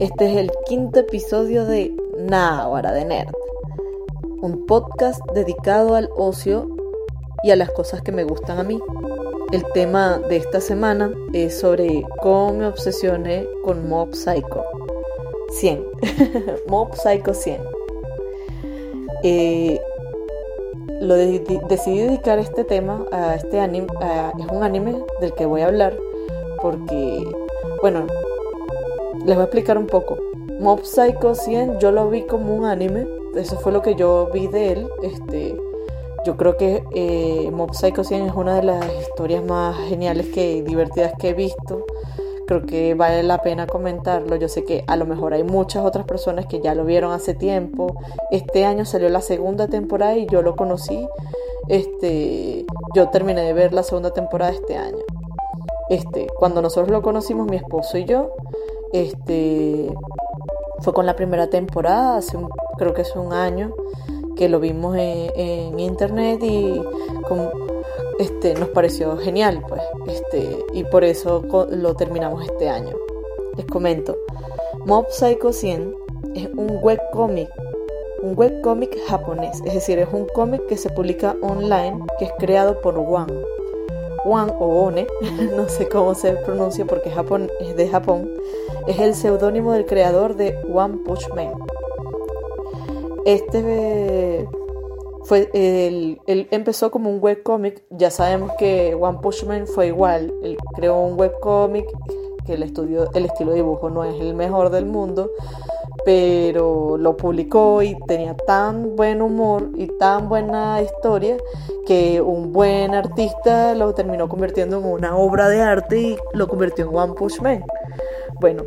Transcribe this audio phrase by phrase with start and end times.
[0.00, 3.32] Este es el quinto episodio de Náhuara de Nerd,
[4.40, 6.68] un podcast dedicado al ocio
[7.42, 8.80] y a las cosas que me gustan a mí.
[9.50, 14.62] El tema de esta semana es sobre cómo me obsesioné con Mob Psycho
[15.58, 15.84] 100.
[16.68, 17.60] Mob Psycho 100.
[19.24, 19.80] Eh,
[21.00, 23.88] lo decidí dedicar este tema a este anime,
[24.38, 25.98] es un anime del que voy a hablar
[26.62, 27.24] porque,
[27.82, 28.06] bueno,
[29.24, 30.16] les voy a explicar un poco.
[30.60, 34.48] Mob Psycho 100 yo lo vi como un anime, eso fue lo que yo vi
[34.48, 34.88] de él.
[35.02, 35.56] Este,
[36.24, 40.62] yo creo que eh, Mob Psycho 100 es una de las historias más geniales que
[40.62, 41.84] divertidas que he visto.
[42.46, 44.36] Creo que vale la pena comentarlo.
[44.36, 47.34] Yo sé que a lo mejor hay muchas otras personas que ya lo vieron hace
[47.34, 47.94] tiempo.
[48.30, 51.06] Este año salió la segunda temporada y yo lo conocí.
[51.68, 55.04] Este, yo terminé de ver la segunda temporada este año.
[55.90, 58.32] Este, cuando nosotros lo conocimos, mi esposo y yo,
[58.92, 59.92] este,
[60.80, 62.38] fue con la primera temporada, hace
[62.76, 63.74] creo que hace un año,
[64.36, 66.80] que lo vimos en, internet y
[68.18, 72.94] este, nos pareció genial, pues, este, y por eso lo terminamos este año.
[73.56, 74.16] Les comento,
[74.86, 75.94] Mob Psycho 100
[76.34, 77.48] es un webcomic,
[78.22, 82.80] un webcomic japonés, es decir, es un cómic que se publica online, que es creado
[82.80, 83.42] por One
[84.28, 85.06] Juan o One,
[85.56, 88.30] no sé cómo se pronuncia porque Japón, es de Japón,
[88.88, 91.52] es el seudónimo del creador de One Punch Man.
[93.26, 94.48] Este
[95.24, 100.56] fue el, empezó como un webcomic, ya sabemos que One Punch Man fue igual, él
[100.74, 101.86] creó un webcomic
[102.46, 105.30] que el, el estilo de dibujo no es el mejor del mundo,
[106.06, 111.36] pero lo publicó y tenía tan buen humor y tan buena historia
[111.86, 116.88] que un buen artista lo terminó convirtiendo en una obra de arte y lo convirtió
[116.88, 117.62] en One Punch Man.
[118.40, 118.62] Bueno,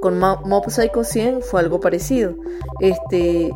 [0.00, 2.34] con Mob Psycho 100 fue algo parecido.
[2.80, 3.50] Este,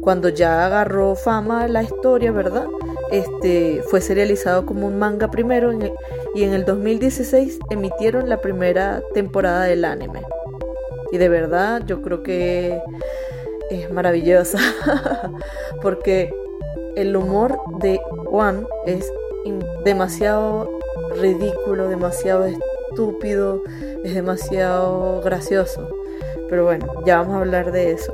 [0.00, 2.66] cuando ya agarró fama la historia, ¿verdad?
[3.10, 5.72] Este, fue serializado como un manga primero
[6.34, 10.22] y en el 2016 emitieron la primera temporada del anime.
[11.12, 12.80] Y de verdad yo creo que
[13.70, 14.58] es maravillosa
[15.82, 16.32] porque
[16.96, 19.10] el humor de Juan es
[19.84, 20.70] demasiado
[21.20, 22.46] ridículo, demasiado
[24.04, 25.88] es demasiado gracioso.
[26.48, 28.12] Pero bueno, ya vamos a hablar de eso.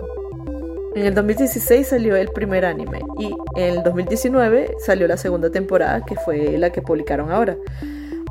[0.95, 6.03] En el 2016 salió el primer anime y en el 2019 salió la segunda temporada
[6.05, 7.57] que fue la que publicaron ahora.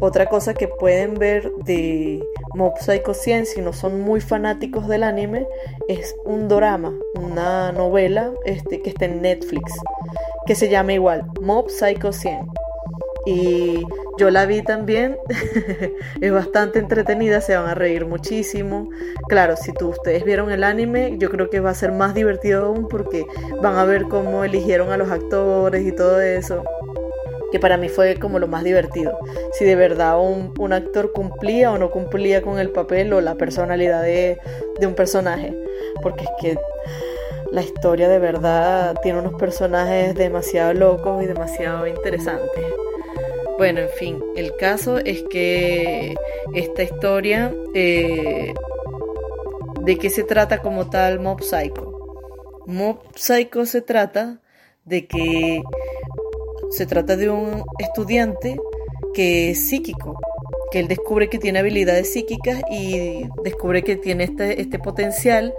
[0.02, 2.22] Otra cosa que pueden ver de
[2.54, 5.48] Mob Psycho 100 si no son muy fanáticos del anime
[5.88, 9.72] es un drama, una novela este, que está en Netflix
[10.46, 12.46] que se llama igual Mob Psycho 100
[13.26, 13.84] y
[14.18, 15.18] yo la vi también,
[16.22, 18.90] es bastante entretenida, se van a reír muchísimo.
[19.28, 22.66] Claro, si tú, ustedes vieron el anime, yo creo que va a ser más divertido
[22.66, 23.26] aún porque
[23.62, 26.64] van a ver cómo eligieron a los actores y todo eso
[27.56, 29.18] que para mí fue como lo más divertido.
[29.54, 34.04] Si de verdad un, actor cumplía o no cumplía con el papel o la personalidad
[34.04, 34.38] de,
[34.86, 35.54] un personaje.
[36.02, 36.58] Porque es que
[37.52, 42.66] la historia de verdad tiene unos personajes demasiado locos y demasiado interesantes.
[43.58, 46.14] Bueno, en fin, el caso es que
[46.54, 48.54] esta historia, eh,
[49.82, 51.96] ¿de qué se trata como tal Mob Psycho?
[52.66, 54.42] Mob Psycho se trata
[54.84, 55.64] de que
[56.70, 58.60] se trata de un estudiante
[59.14, 60.20] que es psíquico,
[60.70, 65.54] que él descubre que tiene habilidades psíquicas y descubre que tiene este, este potencial,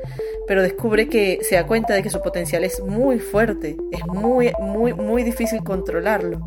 [0.47, 4.53] pero descubre que se da cuenta de que su potencial es muy fuerte, es muy,
[4.61, 6.41] muy, muy difícil controlarlo.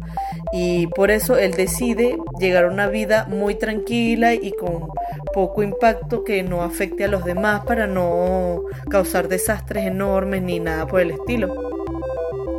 [0.52, 4.88] Y por eso él decide llegar a una vida muy tranquila y con
[5.34, 10.88] poco impacto que no afecte a los demás para no causar desastres enormes ni nada
[10.88, 11.54] por el estilo.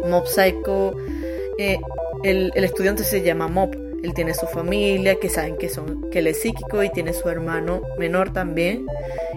[0.09, 0.95] Mob Psycho
[1.59, 1.79] eh,
[2.23, 3.75] el, estudiante se llama Mop.
[4.03, 7.29] Él tiene su familia, que saben que, son, que él es psíquico y tiene su
[7.29, 8.87] hermano menor también.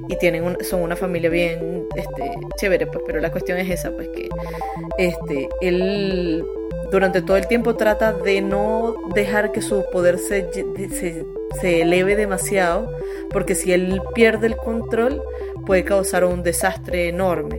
[0.07, 4.07] Y tienen son una familia bien este, chévere, pues, pero la cuestión es esa, pues
[4.09, 4.29] que
[4.97, 6.45] este, él
[6.91, 10.47] durante todo el tiempo trata de no dejar que su poder se,
[11.59, 12.87] se, eleve demasiado,
[13.31, 15.21] porque si él pierde el control
[15.65, 17.57] puede causar un desastre enorme.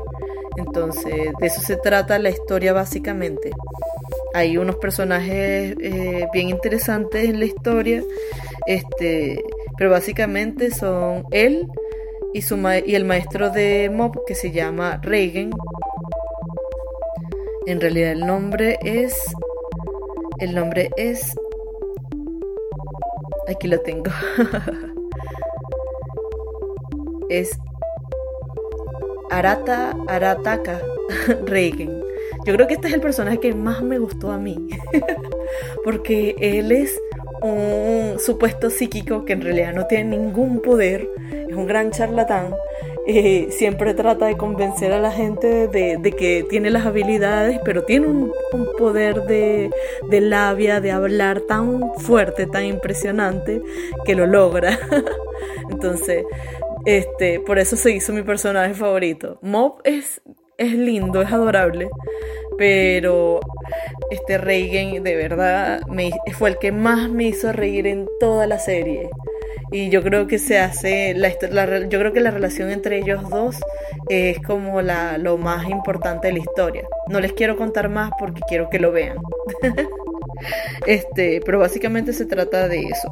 [0.56, 3.50] Entonces, de eso se trata la historia básicamente.
[4.34, 8.05] Hay unos personajes eh, bien interesantes en la historia,
[8.67, 9.43] este,
[9.76, 11.67] pero básicamente son él
[12.32, 15.50] y, su y el maestro de Mob que se llama Reagan.
[17.66, 19.16] En realidad el nombre es...
[20.38, 21.34] El nombre es...
[23.49, 24.11] Aquí lo tengo.
[27.31, 27.58] es
[29.31, 30.81] Arata Arataka
[31.46, 32.02] Reigen.
[32.44, 34.69] Yo creo que este es el personaje que más me gustó a mí.
[35.84, 37.00] Porque él es
[37.40, 41.08] un supuesto psíquico que en realidad no tiene ningún poder,
[41.49, 42.55] es un gran charlatán,
[43.06, 48.06] eh, siempre trata de convencer a la gente de, que tiene las habilidades, pero tiene
[48.06, 48.33] un,
[48.79, 49.71] poder de,
[50.11, 53.62] labia, de hablar tan fuerte, tan impresionante,
[54.05, 54.79] que lo logra.
[55.71, 56.25] Entonces,
[56.87, 59.39] este, por eso se hizo mi personaje favorito.
[59.43, 60.23] Mob es,
[60.56, 61.89] es lindo, es adorable,
[62.56, 63.41] pero
[64.11, 68.59] este Reagan de verdad me, fue el que más me hizo reír en toda la
[68.59, 69.11] serie.
[69.71, 71.31] Y yo creo que se hace, la,
[71.89, 73.56] yo creo que la relación entre ellos dos
[74.09, 76.87] es como la, lo más importante de la historia.
[77.09, 79.19] No les quiero contar más porque quiero que lo vean.
[80.87, 83.09] este, pero básicamente se trata de eso.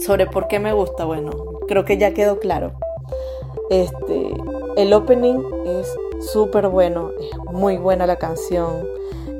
[0.00, 1.30] Sobre por qué me gusta, bueno,
[1.68, 2.74] creo que ya quedó claro.
[3.70, 4.28] Este,
[4.76, 5.88] el opening es
[6.32, 8.86] súper bueno, es muy buena la canción.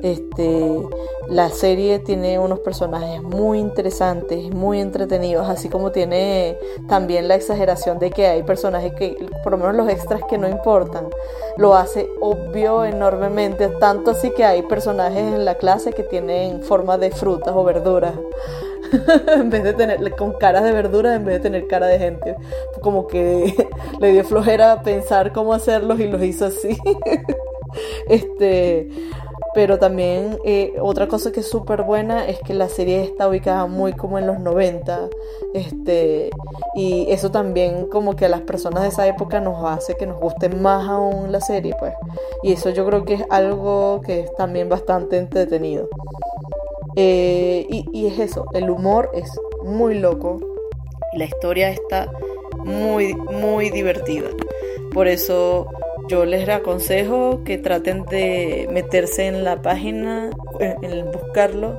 [0.05, 0.83] Este,
[1.31, 6.59] la serie tiene unos personajes muy interesantes, muy entretenidos, así como tiene
[6.91, 10.47] también la exageración de que hay personajes que, por lo menos los extras que no
[10.47, 11.09] importan,
[11.57, 16.99] lo hace obvio enormemente, tanto así que hay personajes en la clase que tienen forma
[16.99, 18.13] de frutas o verduras.
[19.35, 22.37] en vez de tener con caras de verduras en vez de tener cara de gente.
[22.83, 23.55] Como que
[24.01, 26.77] le dio flojera pensar cómo hacerlos y los hizo así.
[28.09, 28.91] este,
[29.55, 33.67] pero también eh, otra cosa que es súper buena es que la serie está ubicada
[33.67, 35.09] muy como en los 90.
[35.55, 36.31] Este,
[36.75, 40.19] y eso también como que a las personas de esa época nos hace que nos
[40.19, 41.95] guste más aún la serie, pues.
[42.43, 45.89] Y eso yo creo que es algo que es también bastante entretenido.
[46.97, 49.31] Eh, y, y es eso, el humor es
[49.65, 50.41] muy loco.
[51.15, 52.11] La historia está
[52.65, 54.29] muy, muy divertida.
[54.93, 55.69] Por eso
[56.09, 60.31] yo les aconsejo que traten de meterse en la página,
[60.61, 61.79] en buscarlo.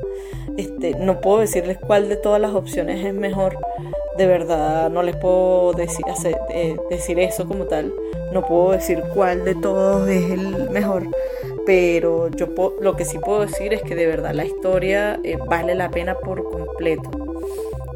[0.57, 3.57] Este, no puedo decirles cuál de todas las opciones es mejor.
[4.17, 6.05] De verdad, no les puedo decir,
[6.49, 7.93] eh, decir eso como tal.
[8.31, 11.03] No puedo decir cuál de todos es el mejor.
[11.65, 12.47] Pero yo
[12.79, 16.15] lo que sí puedo decir es que de verdad la historia eh, vale la pena
[16.15, 17.24] por completo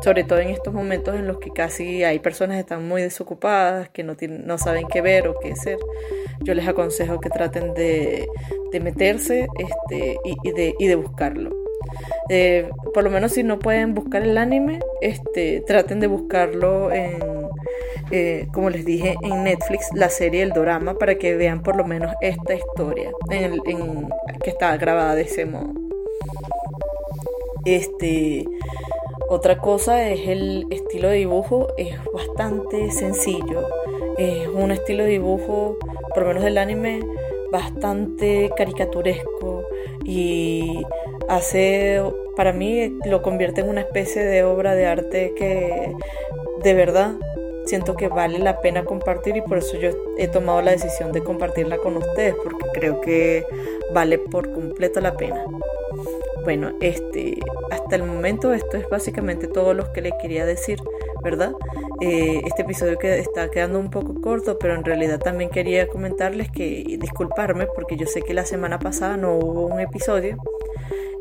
[0.01, 3.89] sobre todo en estos momentos en los que casi hay personas que están muy desocupadas,
[3.89, 5.77] que no, tienen, no saben qué ver o qué hacer,
[6.41, 8.27] yo les aconsejo que traten de,
[8.71, 11.51] de meterse este, y, de, y de buscarlo.
[12.29, 17.19] Eh, por lo menos si no pueden buscar el anime, este, traten de buscarlo en,
[18.11, 21.85] eh, como les dije, en Netflix, la serie El Dorama, para que vean por lo
[21.85, 24.09] menos esta historia en en,
[24.43, 25.73] que está grabada de ese modo.
[27.65, 28.45] Este,
[29.29, 33.67] otra cosa es el estilo de dibujo, es bastante sencillo.
[34.17, 35.77] Es un estilo de dibujo,
[36.13, 36.99] por lo menos del anime,
[37.51, 39.63] bastante caricaturesco
[40.03, 40.83] y
[41.27, 42.01] hace,
[42.35, 45.93] para mí, lo convierte en una especie de obra de arte que
[46.63, 47.13] de verdad
[47.65, 51.21] siento que vale la pena compartir y por eso yo he tomado la decisión de
[51.21, 53.45] compartirla con ustedes porque creo que
[53.93, 55.45] vale por completo la pena.
[56.43, 57.39] Bueno, este,
[57.71, 60.79] hasta el momento esto es básicamente todo lo que le quería decir,
[61.23, 61.53] ¿verdad?
[62.01, 66.49] Eh, este episodio que está quedando un poco corto, pero en realidad también quería comentarles
[66.49, 70.37] que disculparme porque yo sé que la semana pasada no hubo un episodio.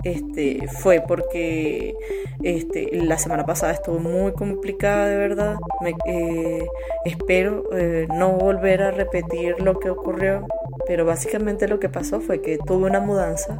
[0.04, 1.96] Este, fue porque
[2.42, 5.56] este, la semana pasada estuvo muy complicada de verdad.
[5.82, 6.66] Me, eh,
[7.04, 10.46] espero eh, no volver a repetir lo que ocurrió,
[10.86, 13.58] pero básicamente lo que pasó fue que tuve una mudanza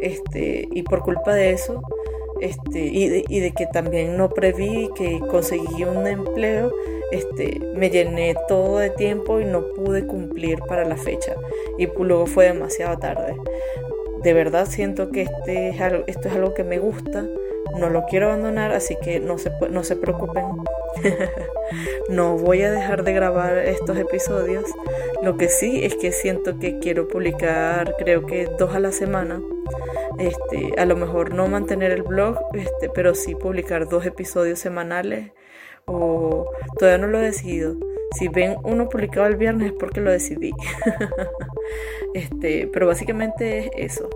[0.00, 1.82] este, y por culpa de eso
[2.40, 6.72] este, y, de, y de que también no preví que conseguí un empleo,
[7.10, 11.34] este, me llené todo de tiempo y no pude cumplir para la fecha
[11.78, 13.36] y luego fue demasiado tarde.
[14.22, 17.24] De verdad siento que este es algo, esto es algo que me gusta,
[17.78, 20.44] no lo quiero abandonar, así que no se, no se preocupen.
[22.08, 24.64] no voy a dejar de grabar estos episodios.
[25.22, 29.40] Lo que sí es que siento que quiero publicar, creo que dos a la semana.
[30.18, 35.32] Este, a lo mejor no mantener el blog, este, pero sí publicar dos episodios semanales.
[35.86, 37.76] O todavía no lo he decidido.
[38.16, 40.52] Si ven uno publicado el viernes es porque lo decidí.
[42.14, 44.08] este, pero básicamente es eso.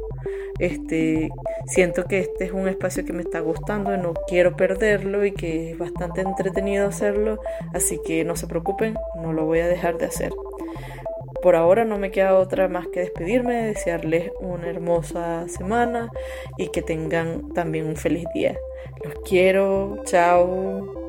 [0.58, 1.30] Este,
[1.66, 5.72] siento que este es un espacio que me está gustando, no quiero perderlo y que
[5.72, 7.40] es bastante entretenido hacerlo,
[7.74, 10.32] así que no se preocupen, no lo voy a dejar de hacer.
[11.42, 16.10] por ahora no me queda otra más que despedirme, desearles una hermosa semana
[16.56, 18.56] y que tengan también un feliz día.
[19.04, 21.07] Los quiero, chao.